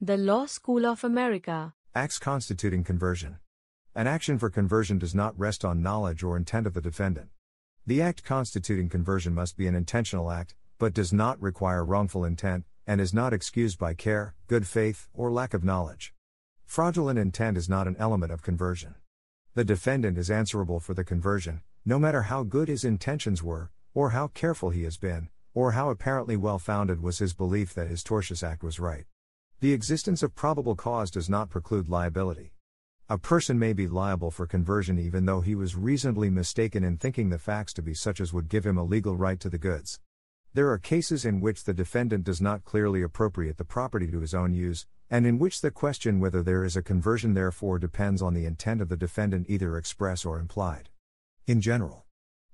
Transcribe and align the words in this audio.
The 0.00 0.16
Law 0.16 0.46
School 0.46 0.86
of 0.86 1.02
America. 1.02 1.74
Acts 1.92 2.20
constituting 2.20 2.84
conversion. 2.84 3.40
An 3.96 4.06
action 4.06 4.38
for 4.38 4.48
conversion 4.48 4.96
does 4.96 5.12
not 5.12 5.36
rest 5.36 5.64
on 5.64 5.82
knowledge 5.82 6.22
or 6.22 6.36
intent 6.36 6.68
of 6.68 6.74
the 6.74 6.80
defendant. 6.80 7.30
The 7.84 8.00
act 8.00 8.22
constituting 8.22 8.88
conversion 8.88 9.34
must 9.34 9.56
be 9.56 9.66
an 9.66 9.74
intentional 9.74 10.30
act, 10.30 10.54
but 10.78 10.94
does 10.94 11.12
not 11.12 11.42
require 11.42 11.84
wrongful 11.84 12.24
intent, 12.24 12.64
and 12.86 13.00
is 13.00 13.12
not 13.12 13.32
excused 13.32 13.76
by 13.76 13.92
care, 13.92 14.36
good 14.46 14.68
faith, 14.68 15.08
or 15.14 15.32
lack 15.32 15.52
of 15.52 15.64
knowledge. 15.64 16.14
Fraudulent 16.64 17.18
intent 17.18 17.56
is 17.56 17.68
not 17.68 17.88
an 17.88 17.96
element 17.98 18.30
of 18.30 18.40
conversion. 18.40 18.94
The 19.54 19.64
defendant 19.64 20.16
is 20.16 20.30
answerable 20.30 20.78
for 20.78 20.94
the 20.94 21.02
conversion, 21.02 21.62
no 21.84 21.98
matter 21.98 22.22
how 22.22 22.44
good 22.44 22.68
his 22.68 22.84
intentions 22.84 23.42
were, 23.42 23.72
or 23.94 24.10
how 24.10 24.28
careful 24.28 24.70
he 24.70 24.84
has 24.84 24.96
been, 24.96 25.28
or 25.54 25.72
how 25.72 25.90
apparently 25.90 26.36
well 26.36 26.60
founded 26.60 27.02
was 27.02 27.18
his 27.18 27.34
belief 27.34 27.74
that 27.74 27.88
his 27.88 28.04
tortious 28.04 28.44
act 28.44 28.62
was 28.62 28.78
right. 28.78 29.06
The 29.60 29.72
existence 29.72 30.22
of 30.22 30.36
probable 30.36 30.76
cause 30.76 31.10
does 31.10 31.28
not 31.28 31.50
preclude 31.50 31.88
liability. 31.88 32.52
A 33.08 33.18
person 33.18 33.58
may 33.58 33.72
be 33.72 33.88
liable 33.88 34.30
for 34.30 34.46
conversion 34.46 35.00
even 35.00 35.24
though 35.24 35.40
he 35.40 35.56
was 35.56 35.74
reasonably 35.74 36.30
mistaken 36.30 36.84
in 36.84 36.96
thinking 36.96 37.30
the 37.30 37.40
facts 37.40 37.72
to 37.72 37.82
be 37.82 37.92
such 37.92 38.20
as 38.20 38.32
would 38.32 38.48
give 38.48 38.64
him 38.64 38.78
a 38.78 38.84
legal 38.84 39.16
right 39.16 39.40
to 39.40 39.50
the 39.50 39.58
goods. 39.58 39.98
There 40.54 40.70
are 40.70 40.78
cases 40.78 41.24
in 41.24 41.40
which 41.40 41.64
the 41.64 41.74
defendant 41.74 42.22
does 42.22 42.40
not 42.40 42.62
clearly 42.62 43.02
appropriate 43.02 43.56
the 43.56 43.64
property 43.64 44.08
to 44.12 44.20
his 44.20 44.32
own 44.32 44.54
use, 44.54 44.86
and 45.10 45.26
in 45.26 45.40
which 45.40 45.60
the 45.60 45.72
question 45.72 46.20
whether 46.20 46.40
there 46.40 46.62
is 46.62 46.76
a 46.76 46.80
conversion 46.82 47.34
therefore 47.34 47.80
depends 47.80 48.22
on 48.22 48.34
the 48.34 48.46
intent 48.46 48.80
of 48.80 48.88
the 48.88 48.96
defendant 48.96 49.46
either 49.48 49.76
express 49.76 50.24
or 50.24 50.38
implied. 50.38 50.88
In 51.48 51.60
general, 51.60 52.06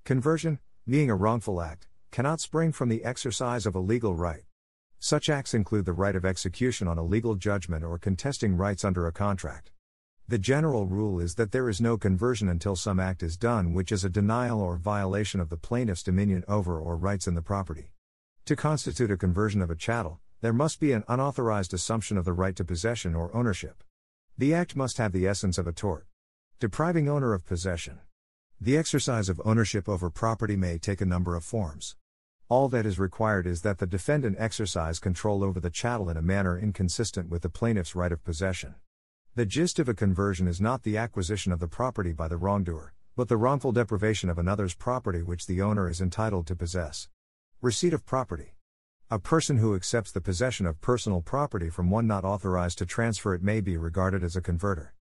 conversion, 0.05 0.57
being 0.87 1.11
a 1.11 1.15
wrongful 1.15 1.61
act, 1.61 1.87
cannot 2.09 2.41
spring 2.41 2.71
from 2.71 2.89
the 2.89 3.03
exercise 3.03 3.67
of 3.67 3.75
a 3.75 3.79
legal 3.79 4.15
right. 4.15 4.44
Such 5.05 5.29
acts 5.29 5.53
include 5.53 5.85
the 5.85 5.93
right 5.93 6.15
of 6.15 6.25
execution 6.25 6.87
on 6.87 6.97
a 6.97 7.03
legal 7.03 7.35
judgment 7.35 7.83
or 7.83 7.99
contesting 7.99 8.57
rights 8.57 8.83
under 8.83 9.05
a 9.05 9.11
contract. 9.11 9.69
The 10.27 10.39
general 10.39 10.87
rule 10.87 11.19
is 11.19 11.35
that 11.35 11.51
there 11.51 11.69
is 11.69 11.79
no 11.79 11.95
conversion 11.95 12.49
until 12.49 12.75
some 12.75 12.99
act 12.99 13.21
is 13.21 13.37
done 13.37 13.73
which 13.73 13.91
is 13.91 14.03
a 14.03 14.09
denial 14.09 14.59
or 14.59 14.77
violation 14.77 15.39
of 15.39 15.49
the 15.49 15.57
plaintiff's 15.57 16.01
dominion 16.01 16.43
over 16.47 16.79
or 16.79 16.97
rights 16.97 17.27
in 17.27 17.35
the 17.35 17.43
property. 17.43 17.91
To 18.45 18.55
constitute 18.55 19.11
a 19.11 19.15
conversion 19.15 19.61
of 19.61 19.69
a 19.69 19.75
chattel, 19.75 20.21
there 20.41 20.51
must 20.51 20.79
be 20.79 20.91
an 20.91 21.03
unauthorized 21.07 21.75
assumption 21.75 22.17
of 22.17 22.25
the 22.25 22.33
right 22.33 22.55
to 22.55 22.65
possession 22.65 23.13
or 23.13 23.29
ownership. 23.35 23.83
The 24.39 24.55
act 24.55 24.75
must 24.75 24.97
have 24.97 25.11
the 25.11 25.27
essence 25.27 25.59
of 25.59 25.67
a 25.67 25.71
tort. 25.71 26.07
Depriving 26.59 27.07
owner 27.07 27.35
of 27.35 27.45
possession. 27.45 27.99
The 28.59 28.75
exercise 28.75 29.29
of 29.29 29.39
ownership 29.45 29.87
over 29.87 30.09
property 30.09 30.55
may 30.55 30.79
take 30.79 30.99
a 30.99 31.05
number 31.05 31.35
of 31.35 31.43
forms. 31.43 31.95
All 32.47 32.69
that 32.69 32.85
is 32.85 32.99
required 32.99 33.47
is 33.47 33.63
that 33.63 33.79
the 33.79 33.87
defendant 33.87 34.35
exercise 34.37 34.99
control 34.99 35.43
over 35.43 35.59
the 35.59 35.71
chattel 35.71 36.11
in 36.11 36.17
a 36.17 36.21
manner 36.21 36.59
inconsistent 36.59 37.27
with 37.27 37.41
the 37.41 37.49
plaintiff's 37.49 37.95
right 37.95 38.11
of 38.11 38.23
possession. 38.23 38.75
The 39.33 39.47
gist 39.47 39.79
of 39.79 39.89
a 39.89 39.95
conversion 39.95 40.47
is 40.47 40.61
not 40.61 40.83
the 40.83 40.95
acquisition 40.95 41.51
of 41.51 41.59
the 41.59 41.67
property 41.67 42.13
by 42.13 42.27
the 42.27 42.37
wrongdoer, 42.37 42.93
but 43.15 43.29
the 43.29 43.37
wrongful 43.37 43.71
deprivation 43.71 44.29
of 44.29 44.37
another's 44.37 44.75
property 44.75 45.23
which 45.23 45.47
the 45.47 45.59
owner 45.59 45.89
is 45.89 46.01
entitled 46.01 46.45
to 46.45 46.55
possess. 46.55 47.09
Receipt 47.61 47.93
of 47.93 48.05
property. 48.05 48.53
A 49.09 49.17
person 49.17 49.57
who 49.57 49.73
accepts 49.73 50.11
the 50.11 50.21
possession 50.21 50.67
of 50.67 50.81
personal 50.81 51.21
property 51.21 51.71
from 51.71 51.89
one 51.89 52.05
not 52.05 52.23
authorized 52.23 52.77
to 52.77 52.85
transfer 52.85 53.33
it 53.33 53.41
may 53.41 53.59
be 53.59 53.75
regarded 53.75 54.23
as 54.23 54.35
a 54.35 54.41
converter. 54.41 54.93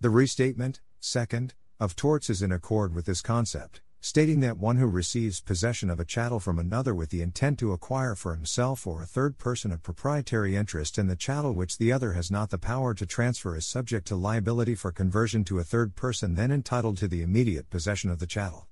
The 0.00 0.10
restatement, 0.10 0.80
second, 0.98 1.54
of 1.78 1.94
torts 1.94 2.28
is 2.28 2.42
in 2.42 2.50
accord 2.50 2.92
with 2.92 3.06
this 3.06 3.22
concept 3.22 3.82
stating 4.00 4.38
that 4.40 4.58
one 4.58 4.76
who 4.76 4.86
receives 4.86 5.40
possession 5.40 5.90
of 5.90 5.98
a 5.98 6.04
chattel 6.04 6.38
from 6.38 6.58
another 6.58 6.94
with 6.94 7.10
the 7.10 7.20
intent 7.20 7.58
to 7.58 7.72
acquire 7.72 8.14
for 8.14 8.34
himself 8.34 8.86
or 8.86 9.02
a 9.02 9.06
third 9.06 9.38
person 9.38 9.72
a 9.72 9.78
proprietary 9.78 10.54
interest 10.54 10.98
in 10.98 11.08
the 11.08 11.16
chattel 11.16 11.52
which 11.52 11.78
the 11.78 11.92
other 11.92 12.12
has 12.12 12.30
not 12.30 12.50
the 12.50 12.58
power 12.58 12.94
to 12.94 13.04
transfer 13.04 13.56
is 13.56 13.66
subject 13.66 14.06
to 14.06 14.14
liability 14.14 14.74
for 14.74 14.92
conversion 14.92 15.42
to 15.42 15.58
a 15.58 15.64
third 15.64 15.96
person 15.96 16.34
then 16.36 16.52
entitled 16.52 16.96
to 16.96 17.08
the 17.08 17.22
immediate 17.22 17.68
possession 17.70 18.08
of 18.08 18.20
the 18.20 18.26
chattel. 18.26 18.68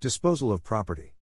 Disposal 0.00 0.52
of 0.52 0.62
property. 0.62 1.14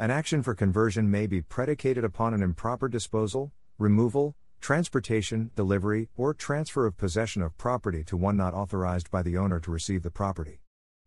An 0.00 0.10
action 0.10 0.42
for 0.42 0.54
conversion 0.54 1.08
may 1.08 1.26
be 1.26 1.40
predicated 1.40 2.02
upon 2.02 2.34
an 2.34 2.42
improper 2.42 2.88
disposal, 2.88 3.52
removal, 3.78 4.34
transportation, 4.60 5.52
delivery, 5.54 6.08
or 6.16 6.34
transfer 6.34 6.86
of 6.86 6.96
possession 6.96 7.40
of 7.40 7.56
property 7.56 8.02
to 8.02 8.16
one 8.16 8.36
not 8.36 8.52
authorized 8.52 9.12
by 9.12 9.22
the 9.22 9.36
owner 9.36 9.60
to 9.60 9.70
receive 9.70 10.02
the 10.02 10.10
property. 10.10 10.60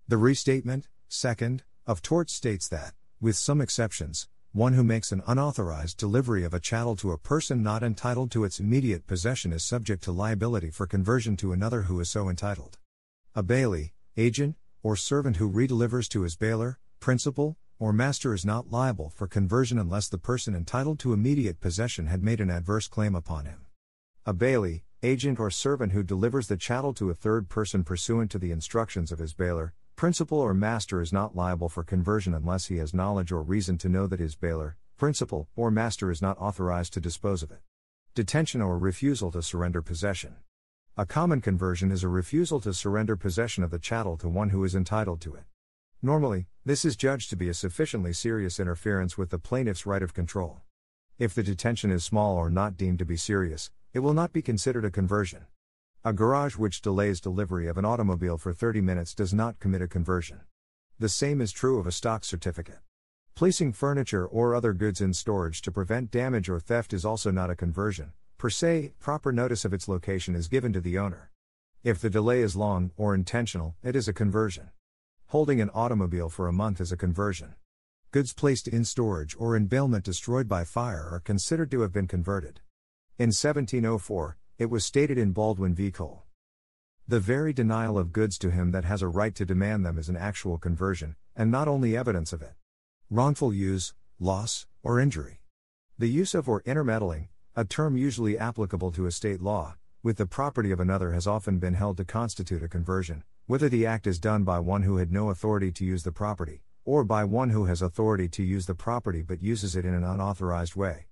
The 0.07 0.17
restatement, 0.17 0.87
second, 1.09 1.63
of 1.89 2.03
torts 2.03 2.31
states 2.31 2.67
that, 2.67 2.93
with 3.19 3.35
some 3.35 3.59
exceptions, 3.59 4.27
one 4.51 4.73
who 4.73 4.83
makes 4.83 5.11
an 5.11 5.23
unauthorized 5.25 5.97
delivery 5.97 6.43
of 6.43 6.53
a 6.53 6.59
chattel 6.59 6.95
to 6.95 7.11
a 7.11 7.17
person 7.17 7.63
not 7.63 7.81
entitled 7.81 8.29
to 8.29 8.43
its 8.43 8.59
immediate 8.59 9.07
possession 9.07 9.51
is 9.51 9.63
subject 9.63 10.03
to 10.03 10.11
liability 10.11 10.69
for 10.69 10.85
conversion 10.85 11.35
to 11.35 11.51
another 11.51 11.81
who 11.81 11.99
is 11.99 12.07
so 12.07 12.29
entitled. 12.29 12.77
A 13.33 13.41
bailee, 13.41 13.89
agent, 14.15 14.55
or 14.83 14.95
servant 14.95 15.37
who 15.37 15.51
redelivers 15.51 16.07
to 16.09 16.21
his 16.21 16.35
bailor, 16.35 16.77
principal, 16.99 17.57
or 17.79 17.91
master 17.91 18.35
is 18.35 18.45
not 18.45 18.69
liable 18.69 19.09
for 19.09 19.25
conversion 19.25 19.79
unless 19.79 20.09
the 20.09 20.19
person 20.19 20.53
entitled 20.53 20.99
to 20.99 21.11
immediate 21.11 21.59
possession 21.59 22.05
had 22.05 22.21
made 22.21 22.39
an 22.39 22.51
adverse 22.51 22.87
claim 22.87 23.15
upon 23.15 23.45
him. 23.45 23.65
A 24.27 24.33
bailee, 24.35 24.83
agent, 25.01 25.39
or 25.39 25.49
servant 25.49 25.93
who 25.93 26.03
delivers 26.03 26.49
the 26.49 26.57
chattel 26.57 26.93
to 26.93 27.09
a 27.09 27.15
third 27.15 27.49
person 27.49 27.83
pursuant 27.83 28.29
to 28.29 28.37
the 28.37 28.51
instructions 28.51 29.11
of 29.11 29.17
his 29.17 29.33
bailor, 29.33 29.73
Principal 29.99 30.39
or 30.39 30.53
master 30.53 31.01
is 31.01 31.11
not 31.11 31.35
liable 31.35 31.67
for 31.67 31.83
conversion 31.83 32.33
unless 32.33 32.67
he 32.67 32.77
has 32.77 32.93
knowledge 32.93 33.33
or 33.33 33.43
reason 33.43 33.77
to 33.79 33.89
know 33.89 34.07
that 34.07 34.21
his 34.21 34.33
bailor, 34.33 34.77
principal, 34.95 35.49
or 35.57 35.69
master 35.69 36.09
is 36.09 36.21
not 36.21 36.37
authorized 36.37 36.93
to 36.93 37.01
dispose 37.01 37.43
of 37.43 37.51
it. 37.51 37.59
Detention 38.15 38.61
or 38.61 38.77
refusal 38.77 39.29
to 39.29 39.41
surrender 39.41 39.81
possession. 39.81 40.37
A 40.95 41.05
common 41.05 41.41
conversion 41.41 41.91
is 41.91 42.01
a 42.01 42.07
refusal 42.07 42.61
to 42.61 42.73
surrender 42.73 43.17
possession 43.17 43.61
of 43.61 43.71
the 43.71 43.77
chattel 43.77 44.15
to 44.19 44.29
one 44.29 44.51
who 44.51 44.63
is 44.63 44.73
entitled 44.73 45.19
to 45.19 45.35
it. 45.35 45.43
Normally, 46.01 46.47
this 46.63 46.85
is 46.85 46.95
judged 46.95 47.29
to 47.31 47.35
be 47.35 47.49
a 47.49 47.53
sufficiently 47.53 48.13
serious 48.13 48.57
interference 48.57 49.17
with 49.17 49.31
the 49.31 49.37
plaintiff's 49.37 49.85
right 49.85 50.01
of 50.01 50.13
control. 50.13 50.61
If 51.17 51.35
the 51.35 51.43
detention 51.43 51.91
is 51.91 52.05
small 52.05 52.37
or 52.37 52.49
not 52.49 52.77
deemed 52.77 52.99
to 52.99 53.05
be 53.05 53.17
serious, 53.17 53.69
it 53.93 53.99
will 53.99 54.13
not 54.13 54.31
be 54.31 54.41
considered 54.41 54.85
a 54.85 54.91
conversion. 54.91 55.47
A 56.05 56.13
garage 56.13 56.55
which 56.55 56.81
delays 56.81 57.19
delivery 57.19 57.67
of 57.67 57.77
an 57.77 57.83
automobile 57.83 58.37
for 58.37 58.53
30 58.53 58.79
minutes 58.79 59.13
does 59.13 59.33
not 59.33 59.59
commit 59.59 59.81
a 59.81 59.87
conversion. 59.87 60.39
The 60.97 61.09
same 61.09 61.41
is 61.41 61.51
true 61.51 61.77
of 61.77 61.85
a 61.85 61.91
stock 61.91 62.23
certificate. 62.23 62.79
Placing 63.35 63.73
furniture 63.73 64.25
or 64.25 64.55
other 64.55 64.71
goods 64.71 65.01
in 65.01 65.13
storage 65.13 65.61
to 65.61 65.73
prevent 65.73 66.09
damage 66.09 66.47
or 66.47 66.61
theft 66.61 66.93
is 66.93 67.03
also 67.03 67.31
not 67.31 67.49
a 67.49 67.55
conversion. 67.55 68.13
Per 68.37 68.49
se, 68.49 68.93
proper 69.01 69.33
notice 69.33 69.65
of 69.65 69.73
its 69.73 69.89
location 69.89 70.35
is 70.35 70.47
given 70.47 70.71
to 70.71 70.79
the 70.79 70.97
owner. 70.97 71.31
If 71.83 71.99
the 71.99 72.09
delay 72.09 72.39
is 72.39 72.55
long 72.55 72.91
or 72.95 73.13
intentional, 73.13 73.75
it 73.83 73.93
is 73.93 74.07
a 74.07 74.13
conversion. 74.13 74.69
Holding 75.27 75.59
an 75.59 75.69
automobile 75.73 76.29
for 76.29 76.47
a 76.47 76.53
month 76.53 76.79
is 76.79 76.93
a 76.93 76.97
conversion. 76.97 77.55
Goods 78.11 78.31
placed 78.31 78.69
in 78.69 78.85
storage 78.85 79.35
or 79.37 79.53
in 79.53 79.65
bailment 79.65 80.05
destroyed 80.05 80.47
by 80.47 80.63
fire 80.63 81.09
are 81.11 81.19
considered 81.19 81.69
to 81.71 81.81
have 81.81 81.91
been 81.91 82.07
converted. 82.07 82.61
In 83.17 83.33
1704, 83.33 84.37
it 84.59 84.69
was 84.69 84.83
stated 84.83 85.17
in 85.17 85.31
Baldwin 85.31 85.73
v. 85.73 85.89
Cole. 85.89 86.23
The 87.07 87.21
very 87.21 87.53
denial 87.53 87.97
of 87.97 88.11
goods 88.11 88.37
to 88.39 88.51
him 88.51 88.71
that 88.71 88.83
has 88.83 89.01
a 89.01 89.07
right 89.07 89.33
to 89.35 89.45
demand 89.45 89.85
them 89.85 89.97
is 89.97 90.09
an 90.09 90.17
actual 90.17 90.57
conversion, 90.57 91.15
and 91.33 91.49
not 91.49 91.69
only 91.69 91.95
evidence 91.95 92.33
of 92.33 92.41
it. 92.41 92.55
Wrongful 93.09 93.53
use, 93.53 93.93
loss, 94.19 94.67
or 94.83 94.99
injury. 94.99 95.39
The 95.97 96.09
use 96.09 96.35
of 96.35 96.49
or 96.49 96.61
intermeddling, 96.65 97.29
a 97.55 97.63
term 97.63 97.95
usually 97.95 98.37
applicable 98.37 98.91
to 98.91 99.05
estate 99.05 99.41
law, 99.41 99.77
with 100.03 100.17
the 100.17 100.25
property 100.25 100.71
of 100.71 100.81
another 100.81 101.13
has 101.13 101.25
often 101.25 101.59
been 101.59 101.75
held 101.75 101.95
to 101.95 102.03
constitute 102.03 102.61
a 102.61 102.67
conversion, 102.67 103.23
whether 103.45 103.69
the 103.69 103.85
act 103.85 104.07
is 104.07 104.19
done 104.19 104.43
by 104.43 104.59
one 104.59 104.83
who 104.83 104.97
had 104.97 105.09
no 105.09 105.29
authority 105.29 105.71
to 105.71 105.85
use 105.85 106.03
the 106.03 106.11
property, 106.11 106.63
or 106.83 107.05
by 107.05 107.23
one 107.23 107.51
who 107.51 107.63
has 107.63 107.81
authority 107.81 108.27
to 108.27 108.43
use 108.43 108.65
the 108.65 108.75
property 108.75 109.21
but 109.21 109.41
uses 109.41 109.77
it 109.77 109.85
in 109.85 109.93
an 109.93 110.03
unauthorized 110.03 110.75
way. 110.75 111.05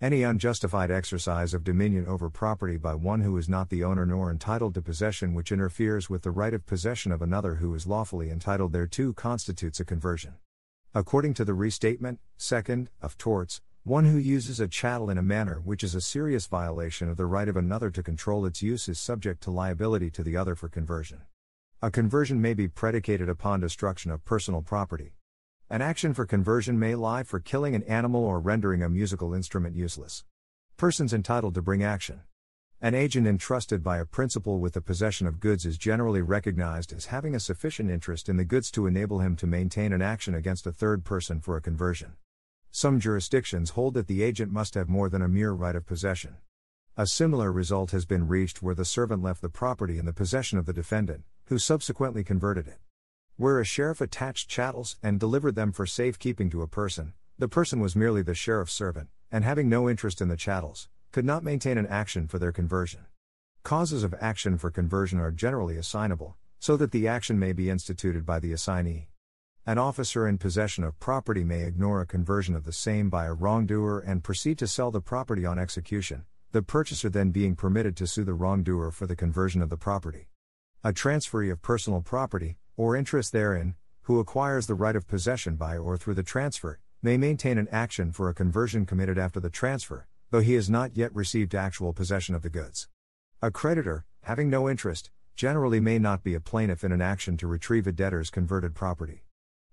Any 0.00 0.22
unjustified 0.22 0.92
exercise 0.92 1.52
of 1.52 1.64
dominion 1.64 2.06
over 2.06 2.30
property 2.30 2.76
by 2.76 2.94
one 2.94 3.22
who 3.22 3.36
is 3.36 3.48
not 3.48 3.68
the 3.68 3.82
owner 3.82 4.06
nor 4.06 4.30
entitled 4.30 4.74
to 4.74 4.80
possession 4.80 5.34
which 5.34 5.50
interferes 5.50 6.08
with 6.08 6.22
the 6.22 6.30
right 6.30 6.54
of 6.54 6.64
possession 6.66 7.10
of 7.10 7.20
another 7.20 7.56
who 7.56 7.74
is 7.74 7.84
lawfully 7.84 8.30
entitled 8.30 8.70
thereto 8.72 9.12
constitutes 9.12 9.80
a 9.80 9.84
conversion. 9.84 10.34
According 10.94 11.34
to 11.34 11.44
the 11.44 11.52
restatement, 11.52 12.20
second, 12.36 12.90
of 13.02 13.18
torts, 13.18 13.60
one 13.82 14.04
who 14.04 14.18
uses 14.18 14.60
a 14.60 14.68
chattel 14.68 15.10
in 15.10 15.18
a 15.18 15.22
manner 15.22 15.60
which 15.64 15.82
is 15.82 15.96
a 15.96 16.00
serious 16.00 16.46
violation 16.46 17.08
of 17.08 17.16
the 17.16 17.26
right 17.26 17.48
of 17.48 17.56
another 17.56 17.90
to 17.90 18.00
control 18.00 18.46
its 18.46 18.62
use 18.62 18.88
is 18.88 19.00
subject 19.00 19.42
to 19.42 19.50
liability 19.50 20.10
to 20.10 20.22
the 20.22 20.36
other 20.36 20.54
for 20.54 20.68
conversion. 20.68 21.22
A 21.82 21.90
conversion 21.90 22.40
may 22.40 22.54
be 22.54 22.68
predicated 22.68 23.28
upon 23.28 23.58
destruction 23.58 24.12
of 24.12 24.24
personal 24.24 24.62
property. 24.62 25.14
An 25.70 25.82
action 25.82 26.14
for 26.14 26.24
conversion 26.24 26.78
may 26.78 26.94
lie 26.94 27.22
for 27.22 27.40
killing 27.40 27.74
an 27.74 27.82
animal 27.82 28.24
or 28.24 28.40
rendering 28.40 28.82
a 28.82 28.88
musical 28.88 29.34
instrument 29.34 29.76
useless. 29.76 30.24
Persons 30.78 31.12
entitled 31.12 31.54
to 31.56 31.60
bring 31.60 31.84
action. 31.84 32.22
An 32.80 32.94
agent 32.94 33.26
entrusted 33.26 33.84
by 33.84 33.98
a 33.98 34.06
principal 34.06 34.60
with 34.60 34.72
the 34.72 34.80
possession 34.80 35.26
of 35.26 35.40
goods 35.40 35.66
is 35.66 35.76
generally 35.76 36.22
recognized 36.22 36.94
as 36.94 37.06
having 37.06 37.34
a 37.34 37.40
sufficient 37.40 37.90
interest 37.90 38.30
in 38.30 38.38
the 38.38 38.46
goods 38.46 38.70
to 38.70 38.86
enable 38.86 39.18
him 39.18 39.36
to 39.36 39.46
maintain 39.46 39.92
an 39.92 40.00
action 40.00 40.34
against 40.34 40.66
a 40.66 40.72
third 40.72 41.04
person 41.04 41.38
for 41.38 41.54
a 41.54 41.60
conversion. 41.60 42.14
Some 42.70 42.98
jurisdictions 42.98 43.70
hold 43.70 43.92
that 43.92 44.06
the 44.06 44.22
agent 44.22 44.50
must 44.50 44.72
have 44.72 44.88
more 44.88 45.10
than 45.10 45.20
a 45.20 45.28
mere 45.28 45.52
right 45.52 45.76
of 45.76 45.84
possession. 45.84 46.36
A 46.96 47.06
similar 47.06 47.52
result 47.52 47.90
has 47.90 48.06
been 48.06 48.26
reached 48.26 48.62
where 48.62 48.74
the 48.74 48.86
servant 48.86 49.22
left 49.22 49.42
the 49.42 49.50
property 49.50 49.98
in 49.98 50.06
the 50.06 50.14
possession 50.14 50.58
of 50.58 50.64
the 50.64 50.72
defendant, 50.72 51.24
who 51.48 51.58
subsequently 51.58 52.24
converted 52.24 52.68
it. 52.68 52.78
Where 53.38 53.60
a 53.60 53.64
sheriff 53.64 54.00
attached 54.00 54.50
chattels 54.50 54.96
and 55.00 55.20
delivered 55.20 55.54
them 55.54 55.70
for 55.70 55.86
safekeeping 55.86 56.50
to 56.50 56.62
a 56.62 56.66
person, 56.66 57.12
the 57.38 57.46
person 57.46 57.78
was 57.78 57.94
merely 57.94 58.20
the 58.20 58.34
sheriff's 58.34 58.72
servant, 58.72 59.10
and 59.30 59.44
having 59.44 59.68
no 59.68 59.88
interest 59.88 60.20
in 60.20 60.26
the 60.26 60.36
chattels, 60.36 60.88
could 61.12 61.24
not 61.24 61.44
maintain 61.44 61.78
an 61.78 61.86
action 61.86 62.26
for 62.26 62.40
their 62.40 62.50
conversion. 62.50 63.06
Causes 63.62 64.02
of 64.02 64.12
action 64.20 64.58
for 64.58 64.72
conversion 64.72 65.20
are 65.20 65.30
generally 65.30 65.76
assignable, 65.76 66.34
so 66.58 66.76
that 66.78 66.90
the 66.90 67.06
action 67.06 67.38
may 67.38 67.52
be 67.52 67.70
instituted 67.70 68.26
by 68.26 68.40
the 68.40 68.52
assignee. 68.52 69.08
An 69.64 69.78
officer 69.78 70.26
in 70.26 70.38
possession 70.38 70.82
of 70.82 70.98
property 70.98 71.44
may 71.44 71.62
ignore 71.62 72.00
a 72.00 72.06
conversion 72.06 72.56
of 72.56 72.64
the 72.64 72.72
same 72.72 73.08
by 73.08 73.26
a 73.26 73.34
wrongdoer 73.34 74.00
and 74.00 74.24
proceed 74.24 74.58
to 74.58 74.66
sell 74.66 74.90
the 74.90 75.00
property 75.00 75.46
on 75.46 75.60
execution, 75.60 76.24
the 76.50 76.62
purchaser 76.62 77.08
then 77.08 77.30
being 77.30 77.54
permitted 77.54 77.96
to 77.98 78.08
sue 78.08 78.24
the 78.24 78.34
wrongdoer 78.34 78.90
for 78.90 79.06
the 79.06 79.14
conversion 79.14 79.62
of 79.62 79.70
the 79.70 79.76
property. 79.76 80.26
A 80.82 80.92
transferee 80.92 81.52
of 81.52 81.62
personal 81.62 82.00
property, 82.00 82.56
or 82.78 82.94
interest 82.94 83.32
therein, 83.32 83.74
who 84.02 84.20
acquires 84.20 84.68
the 84.68 84.74
right 84.74 84.94
of 84.94 85.08
possession 85.08 85.56
by 85.56 85.76
or 85.76 85.98
through 85.98 86.14
the 86.14 86.22
transfer, 86.22 86.78
may 87.02 87.16
maintain 87.16 87.58
an 87.58 87.68
action 87.72 88.12
for 88.12 88.28
a 88.28 88.34
conversion 88.34 88.86
committed 88.86 89.18
after 89.18 89.40
the 89.40 89.50
transfer, 89.50 90.06
though 90.30 90.40
he 90.40 90.54
has 90.54 90.70
not 90.70 90.96
yet 90.96 91.12
received 91.12 91.56
actual 91.56 91.92
possession 91.92 92.36
of 92.36 92.42
the 92.42 92.48
goods. 92.48 92.88
A 93.42 93.50
creditor, 93.50 94.04
having 94.22 94.48
no 94.48 94.70
interest, 94.70 95.10
generally 95.34 95.80
may 95.80 95.98
not 95.98 96.22
be 96.22 96.34
a 96.34 96.40
plaintiff 96.40 96.84
in 96.84 96.92
an 96.92 97.02
action 97.02 97.36
to 97.36 97.48
retrieve 97.48 97.88
a 97.88 97.92
debtor's 97.92 98.30
converted 98.30 98.76
property. 98.76 99.24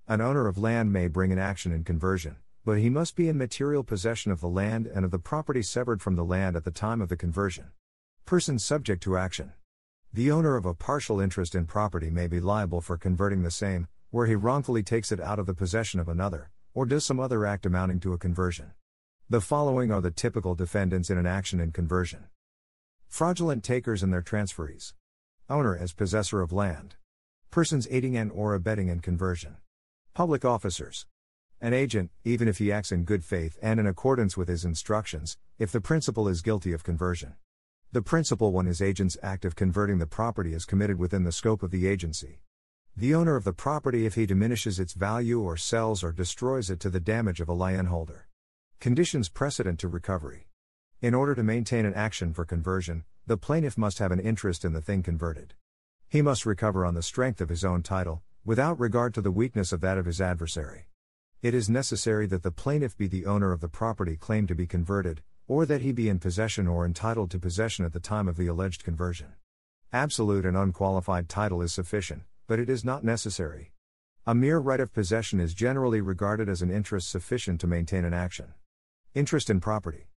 An 0.08 0.20
owner 0.20 0.48
of 0.48 0.58
land 0.58 0.92
may 0.92 1.08
bring 1.08 1.32
an 1.32 1.40
action 1.40 1.72
in 1.72 1.84
conversion, 1.84 2.38
but 2.66 2.80
he 2.80 2.90
must 2.90 3.16
be 3.16 3.30
in 3.30 3.38
material 3.38 3.84
possession 3.84 4.32
of 4.32 4.42
the 4.42 4.48
land 4.48 4.88
and 4.88 5.06
of 5.06 5.12
the 5.12 5.20
property 5.20 5.62
severed 5.62 6.02
from 6.02 6.16
the 6.16 6.26
land 6.26 6.56
at 6.56 6.64
the 6.64 6.72
time 6.72 7.02
of 7.02 7.10
the 7.10 7.18
conversion. 7.18 7.66
Persons 8.26 8.66
subject 8.66 9.04
to 9.04 9.16
action. 9.16 9.54
The 10.16 10.32
owner 10.32 10.56
of 10.56 10.66
a 10.66 10.74
partial 10.74 11.20
interest 11.20 11.56
in 11.56 11.66
property 11.66 12.10
may 12.10 12.28
be 12.28 12.40
liable 12.40 12.80
for 12.80 12.98
converting 12.98 13.44
the 13.44 13.52
same, 13.52 13.90
where 14.12 14.28
he 14.28 14.34
wrongfully 14.34 14.82
takes 14.82 15.12
it 15.12 15.20
out 15.20 15.40
of 15.40 15.46
the 15.46 15.54
possession 15.54 16.00
of 16.00 16.08
another, 16.08 16.52
or 16.74 16.86
does 16.86 17.04
some 17.04 17.20
other 17.20 17.46
act 17.46 17.66
amounting 17.66 18.00
to 18.00 18.14
a 18.14 18.18
conversion. 18.18 18.72
The 19.30 19.42
following 19.42 19.92
are 19.92 20.00
the 20.00 20.12
typical 20.12 20.56
defendants 20.56 21.10
in 21.10 21.18
an 21.18 21.26
action 21.26 21.60
in 21.60 21.74
conversion 21.74 22.28
fraudulent 23.10 23.62
takers 23.66 24.02
and 24.04 24.14
their 24.14 24.22
transferees, 24.22 24.94
owner 25.50 25.76
as 25.76 25.92
possessor 25.92 26.40
of 26.40 26.54
land, 26.54 26.96
persons 27.52 27.86
aiding 27.92 28.16
and 28.16 28.32
or 28.32 28.54
abetting 28.54 28.88
in 28.88 29.02
conversion. 29.02 29.58
Public 30.14 30.46
officers. 30.46 31.08
An 31.60 31.74
agent, 31.74 32.10
even 32.24 32.48
if 32.48 32.60
he 32.60 32.72
acts 32.72 32.94
in 32.94 33.04
good 33.04 33.26
faith 33.26 33.58
and 33.62 33.82
in 33.82 33.86
accordance 33.86 34.38
with 34.38 34.48
his 34.48 34.64
instructions, 34.64 35.38
if 35.60 35.74
the 35.74 35.82
principal 35.82 36.30
is 36.30 36.42
guilty 36.42 36.72
of 36.72 36.86
conversion. 36.86 37.36
The 37.92 38.02
principal 38.02 38.52
one 38.52 38.68
is 38.68 38.82
agent's 38.82 39.18
act 39.24 39.46
of 39.46 39.56
converting 39.56 40.00
the 40.00 40.06
property 40.06 40.54
is 40.54 40.66
committed 40.66 41.00
within 41.00 41.24
the 41.24 41.32
scope 41.32 41.64
of 41.64 41.72
the 41.72 41.88
agency. 41.88 42.42
The 42.98 43.14
owner 43.14 43.36
of 43.36 43.44
the 43.44 43.54
property 43.54 44.06
if 44.06 44.16
he 44.16 44.26
diminishes 44.26 44.80
its 44.80 44.94
value 44.94 45.42
or 45.42 45.58
sells 45.58 46.04
or 46.04 46.12
destroys 46.12 46.70
it 46.70 46.80
to 46.82 46.90
the 46.90 47.00
damage 47.00 47.42
of 47.42 47.50
a 47.50 47.54
lien 47.54 47.86
holder. 47.86 48.28
Conditions 48.80 49.30
precedent 49.30 49.80
to 49.80 49.88
recovery. 49.88 50.48
In 51.02 51.14
order 51.14 51.36
to 51.36 51.44
maintain 51.44 51.86
an 51.86 51.94
action 51.94 52.34
for 52.34 52.46
conversion, 52.46 53.04
the 53.28 53.38
plaintiff 53.38 53.78
must 53.78 54.00
have 54.00 54.12
an 54.12 54.20
interest 54.20 54.64
in 54.64 54.74
the 54.74 54.82
thing 54.82 55.04
converted. 55.04 55.54
He 56.08 56.22
must 56.22 56.46
recover 56.46 56.86
on 56.86 56.94
the 56.94 57.02
strength 57.02 57.42
of 57.42 57.50
his 57.50 57.66
own 57.66 57.84
title, 57.84 58.22
without 58.46 58.80
regard 58.80 59.14
to 59.16 59.22
the 59.22 59.32
weakness 59.32 59.72
of 59.72 59.82
that 59.82 59.98
of 59.98 60.06
his 60.06 60.22
adversary. 60.22 60.88
It 61.42 61.54
is 61.54 61.70
necessary 61.70 62.28
that 62.28 62.44
the 62.44 62.52
plaintiff 62.52 62.98
be 62.98 63.08
the 63.08 63.26
owner 63.26 63.52
of 63.52 63.62
the 63.62 63.68
property 63.68 64.16
claimed 64.16 64.48
to 64.48 64.56
be 64.56 64.68
converted, 64.68 65.22
or 65.48 65.66
that 65.66 65.82
he 65.82 65.92
be 65.92 66.10
in 66.10 66.20
possession 66.20 66.68
or 66.68 66.86
entitled 66.86 67.30
to 67.32 67.40
possession 67.40 67.86
at 67.86 67.94
the 67.94 68.00
time 68.00 68.28
of 68.28 68.38
the 68.38 68.48
alleged 68.48 68.84
conversion. 68.84 69.34
Absolute 69.94 70.46
and 70.46 70.58
unqualified 70.58 71.30
title 71.30 71.62
is 71.62 71.72
sufficient, 71.72 72.24
but 72.48 72.60
it 72.60 72.70
is 72.70 72.84
not 72.84 73.04
necessary. 73.04 73.72
A 74.26 74.34
mere 74.34 74.58
right 74.58 74.80
of 74.80 74.92
possession 74.92 75.40
is 75.40 75.54
generally 75.54 76.02
regarded 76.02 76.50
as 76.50 76.64
an 76.64 76.72
interest 76.72 77.10
sufficient 77.10 77.62
to 77.62 77.68
maintain 77.68 78.06
an 78.06 78.14
action. 78.14 78.54
Interest 79.14 79.50
in 79.50 79.60
property. 79.60 80.08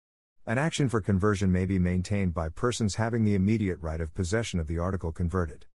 An 0.46 0.56
action 0.56 0.88
for 0.88 1.02
conversion 1.02 1.52
may 1.52 1.66
be 1.66 1.78
maintained 1.78 2.32
by 2.32 2.48
persons 2.48 2.94
having 2.94 3.24
the 3.24 3.34
immediate 3.34 3.78
right 3.82 4.00
of 4.00 4.14
possession 4.14 4.58
of 4.58 4.66
the 4.66 4.78
article 4.78 5.12
converted. 5.12 5.66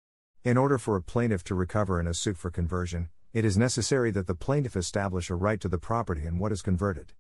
In 0.45 0.57
order 0.57 0.79
for 0.79 0.97
a 0.97 1.03
plaintiff 1.03 1.45
to 1.45 1.55
recover 1.55 2.01
in 2.01 2.07
a 2.07 2.15
suit 2.15 2.39
for 2.39 2.51
conversion, 2.51 3.11
it 3.35 3.45
is 3.45 3.59
necessary 3.59 4.11
that 4.13 4.27
the 4.27 4.35
plaintiff 4.35 4.77
establish 4.77 5.29
a 5.29 5.35
right 5.35 5.61
to 5.61 5.69
the 5.69 5.77
property 5.77 6.25
and 6.25 6.41
what 6.41 6.53
is 6.53 6.63
converted. 6.63 7.13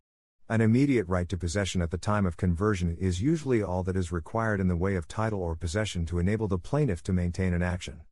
An 0.52 0.60
immediate 0.60 1.08
right 1.08 1.26
to 1.30 1.38
possession 1.38 1.80
at 1.80 1.90
the 1.90 1.96
time 1.96 2.26
of 2.26 2.36
conversion 2.36 2.94
is 3.00 3.22
usually 3.22 3.62
all 3.62 3.82
that 3.84 3.96
is 3.96 4.12
required 4.12 4.60
in 4.60 4.68
the 4.68 4.76
way 4.76 4.96
of 4.96 5.08
title 5.08 5.40
or 5.40 5.56
possession 5.56 6.04
to 6.04 6.18
enable 6.18 6.46
the 6.46 6.58
plaintiff 6.58 7.02
to 7.04 7.12
maintain 7.14 7.54
an 7.54 7.62
action. 7.62 8.02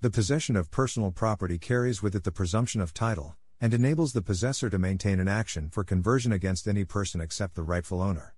The 0.00 0.10
possession 0.10 0.56
of 0.56 0.72
personal 0.72 1.12
property 1.12 1.56
carries 1.56 2.02
with 2.02 2.16
it 2.16 2.24
the 2.24 2.32
presumption 2.32 2.80
of 2.80 2.94
title, 2.94 3.36
and 3.60 3.72
enables 3.72 4.12
the 4.12 4.22
possessor 4.22 4.68
to 4.70 4.76
maintain 4.76 5.20
an 5.20 5.28
action 5.28 5.68
for 5.70 5.84
conversion 5.84 6.32
against 6.32 6.66
any 6.66 6.84
person 6.84 7.20
except 7.20 7.54
the 7.54 7.62
rightful 7.62 8.02
owner. 8.02 8.34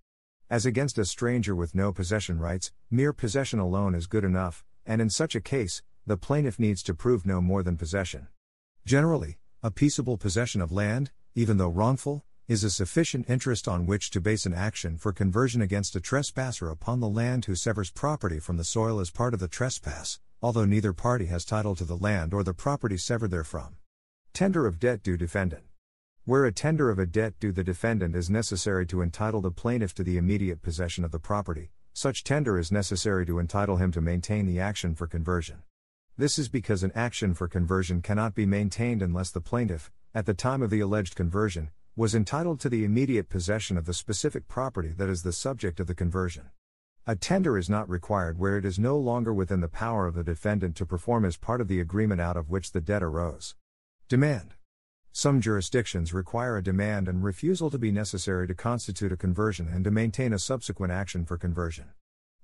As 0.51 0.67
against 0.67 0.99
a 0.99 1.07
stranger 1.07 1.57
with 1.57 1.75
no 1.75 1.95
possession 1.95 2.39
rights, 2.39 2.73
mere 2.91 3.15
possession 3.15 3.59
alone 3.59 3.95
is 3.95 4.07
good 4.07 4.25
enough, 4.25 4.67
and 4.85 5.01
in 5.01 5.09
such 5.09 5.35
a 5.35 5.41
case, 5.41 5.83
the 6.05 6.19
plaintiff 6.19 6.59
needs 6.59 6.83
to 6.83 6.93
prove 6.93 7.25
no 7.25 7.41
more 7.41 7.63
than 7.63 7.79
possession. 7.79 8.29
Generally, 8.85 9.39
a 9.63 9.71
peaceable 9.71 10.19
possession 10.19 10.61
of 10.61 10.73
land, 10.73 11.11
even 11.35 11.57
though 11.57 11.71
wrongful, 11.71 12.23
is 12.49 12.63
a 12.63 12.71
sufficient 12.71 13.29
interest 13.29 13.67
on 13.67 13.87
which 13.87 14.09
to 14.09 14.21
base 14.21 14.47
an 14.47 14.55
action 14.55 14.97
for 14.97 15.13
conversion 15.13 15.61
against 15.61 15.97
a 15.97 16.01
trespasser 16.01 16.71
upon 16.71 17.01
the 17.01 17.09
land 17.09 17.45
who 17.45 17.57
severs 17.57 17.91
property 17.91 18.39
from 18.39 18.57
the 18.57 18.63
soil 18.63 19.01
as 19.01 19.11
part 19.11 19.35
of 19.35 19.41
the 19.41 19.49
trespass, 19.49 20.21
although 20.41 20.65
neither 20.65 20.93
party 20.93 21.27
has 21.27 21.45
title 21.45 21.75
to 21.75 21.85
the 21.85 21.97
land 21.97 22.33
or 22.33 22.45
the 22.45 22.55
property 22.55 22.97
severed 22.97 23.33
therefrom. 23.33 23.75
Tender 24.33 24.65
of 24.65 24.79
debt 24.79 25.03
due 25.03 25.17
defendant. 25.17 25.65
Where 26.25 26.45
a 26.45 26.53
tender 26.53 26.89
of 26.89 27.01
a 27.01 27.07
debt 27.07 27.35
due 27.41 27.51
the 27.51 27.65
defendant 27.65 28.15
is 28.15 28.31
necessary 28.31 28.87
to 28.87 29.03
entitle 29.03 29.41
the 29.41 29.51
plaintiff 29.51 29.93
to 29.97 30.05
the 30.05 30.17
immediate 30.17 30.63
possession 30.63 31.05
of 31.05 31.11
the 31.11 31.19
property, 31.19 31.73
such 31.95 32.23
tender 32.23 32.61
is 32.61 32.71
necessary 32.71 33.27
to 33.27 33.41
entitle 33.41 33.79
him 33.79 33.91
to 33.91 34.01
maintain 34.01 34.47
the 34.47 34.61
action 34.61 34.95
for 34.95 35.09
conversion. 35.09 35.65
This 36.17 36.39
is 36.39 36.49
because 36.49 36.85
an 36.85 36.93
action 36.95 37.35
for 37.35 37.49
conversion 37.49 38.03
cannot 38.03 38.37
be 38.37 38.47
maintained 38.47 39.03
unless 39.03 39.33
the 39.33 39.41
plaintiff, 39.41 39.91
at 40.15 40.27
the 40.27 40.35
time 40.35 40.63
of 40.63 40.71
the 40.71 40.81
alleged 40.81 41.17
conversion, 41.17 41.71
was 41.97 42.15
entitled 42.15 42.61
to 42.61 42.69
the 42.69 42.85
immediate 42.85 43.31
possession 43.31 43.79
of 43.79 43.87
the 43.87 43.95
specific 43.95 44.47
property 44.47 44.93
that 44.99 45.09
is 45.09 45.23
the 45.23 45.33
subject 45.33 45.81
of 45.81 45.87
the 45.87 45.95
conversion. 45.95 46.51
A 47.07 47.17
tender 47.17 47.57
is 47.57 47.71
not 47.71 47.89
required 47.89 48.39
where 48.39 48.59
it 48.59 48.67
is 48.67 48.79
no 48.79 48.99
longer 48.99 49.33
within 49.33 49.61
the 49.61 49.69
power 49.69 50.07
of 50.07 50.15
the 50.15 50.23
defendant 50.23 50.77
to 50.77 50.85
perform 50.85 51.25
as 51.25 51.39
part 51.39 51.63
of 51.63 51.69
the 51.69 51.81
agreement 51.81 52.21
out 52.21 52.37
of 52.37 52.51
which 52.51 52.73
the 52.73 52.83
debt 52.83 53.03
arose. 53.03 53.55
Demand. 54.09 54.55
Some 55.11 55.41
jurisdictions 55.41 56.13
require 56.13 56.59
a 56.59 56.63
demand 56.63 57.09
and 57.09 57.25
refusal 57.25 57.71
to 57.71 57.79
be 57.79 57.91
necessary 57.91 58.47
to 58.47 58.55
constitute 58.55 59.13
a 59.13 59.17
conversion 59.17 59.67
and 59.73 59.83
to 59.85 59.91
maintain 59.91 60.35
a 60.35 60.39
subsequent 60.39 60.93
action 60.93 61.25
for 61.25 61.39
conversion. 61.39 61.87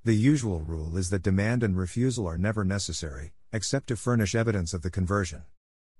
The 0.03 0.15
usual 0.15 0.63
rule 0.63 0.97
is 0.97 1.11
that 1.11 1.23
demand 1.23 1.63
and 1.63 1.77
refusal 1.77 2.27
are 2.27 2.39
never 2.39 2.65
necessary, 2.65 3.35
except 3.53 3.89
to 3.89 3.97
furnish 3.97 4.35
evidence 4.35 4.73
of 4.73 4.81
the 4.81 4.91
conversion. 4.91 5.43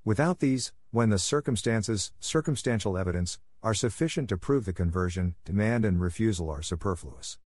Without 0.05 0.41
these, 0.41 0.73
when 0.91 1.11
the 1.11 1.19
circumstances, 1.19 2.11
circumstantial 2.19 2.99
evidence, 2.99 3.39
are 3.63 3.73
sufficient 3.73 4.29
to 4.29 4.37
prove 4.37 4.65
the 4.65 4.73
conversion, 4.73 5.37
demand 5.45 5.85
and 5.85 6.01
refusal 6.01 6.51
are 6.51 6.61
superfluous. 6.61 7.39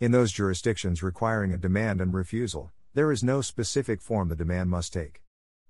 In 0.00 0.10
those 0.10 0.32
jurisdictions 0.32 1.04
requiring 1.04 1.52
a 1.52 1.56
demand 1.56 2.00
and 2.00 2.12
refusal, 2.12 2.72
there 2.94 3.12
is 3.12 3.22
no 3.22 3.40
specific 3.42 4.02
form 4.02 4.28
the 4.28 4.34
demand 4.34 4.70
must 4.70 4.92
take. 4.92 5.22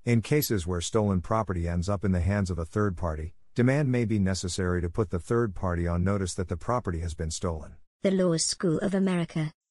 In 0.06 0.22
cases 0.22 0.66
where 0.66 0.80
stolen 0.80 1.20
property 1.20 1.68
ends 1.68 1.90
up 1.90 2.06
in 2.06 2.12
the 2.12 2.20
hands 2.20 2.48
of 2.48 2.58
a 2.58 2.64
third 2.64 2.96
party, 2.96 3.34
demand 3.54 3.92
may 3.92 4.06
be 4.06 4.18
necessary 4.18 4.80
to 4.80 4.88
put 4.88 5.10
the 5.10 5.18
third 5.18 5.54
party 5.54 5.86
on 5.86 6.02
notice 6.02 6.32
that 6.32 6.48
the 6.48 6.56
property 6.56 7.00
has 7.00 7.12
been 7.12 7.30
stolen. 7.30 7.74
The 8.02 8.12
Law 8.12 8.38
School 8.38 8.78
of 8.78 8.94
America. 8.94 9.52